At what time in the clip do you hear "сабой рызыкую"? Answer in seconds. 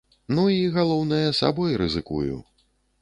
1.41-2.35